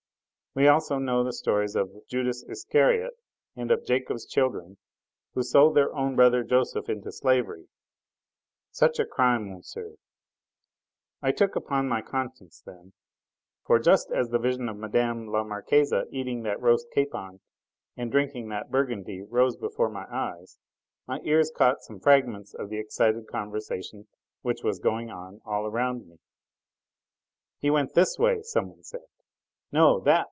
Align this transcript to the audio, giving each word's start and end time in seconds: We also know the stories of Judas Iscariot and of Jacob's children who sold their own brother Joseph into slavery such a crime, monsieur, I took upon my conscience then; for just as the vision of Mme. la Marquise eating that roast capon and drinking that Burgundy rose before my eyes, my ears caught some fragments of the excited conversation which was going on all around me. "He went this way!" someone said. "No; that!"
We 0.53 0.67
also 0.67 0.97
know 0.97 1.23
the 1.23 1.31
stories 1.31 1.77
of 1.77 1.89
Judas 2.09 2.43
Iscariot 2.43 3.13
and 3.55 3.71
of 3.71 3.85
Jacob's 3.85 4.25
children 4.25 4.77
who 5.33 5.43
sold 5.43 5.77
their 5.77 5.95
own 5.95 6.17
brother 6.17 6.43
Joseph 6.43 6.89
into 6.89 7.09
slavery 7.09 7.69
such 8.69 8.99
a 8.99 9.05
crime, 9.05 9.49
monsieur, 9.49 9.95
I 11.21 11.31
took 11.31 11.55
upon 11.55 11.87
my 11.87 12.01
conscience 12.01 12.61
then; 12.65 12.91
for 13.65 13.79
just 13.79 14.11
as 14.11 14.27
the 14.27 14.39
vision 14.39 14.67
of 14.67 14.75
Mme. 14.75 15.27
la 15.29 15.45
Marquise 15.45 15.93
eating 16.11 16.43
that 16.43 16.59
roast 16.59 16.87
capon 16.93 17.39
and 17.95 18.11
drinking 18.11 18.49
that 18.49 18.69
Burgundy 18.69 19.21
rose 19.21 19.55
before 19.55 19.87
my 19.87 20.05
eyes, 20.11 20.59
my 21.07 21.21
ears 21.23 21.49
caught 21.55 21.79
some 21.81 22.01
fragments 22.01 22.53
of 22.53 22.67
the 22.67 22.77
excited 22.77 23.25
conversation 23.25 24.05
which 24.41 24.63
was 24.65 24.79
going 24.79 25.09
on 25.09 25.39
all 25.45 25.65
around 25.65 26.09
me. 26.09 26.17
"He 27.57 27.69
went 27.71 27.93
this 27.93 28.19
way!" 28.19 28.41
someone 28.41 28.83
said. 28.83 29.05
"No; 29.71 30.01
that!" 30.01 30.19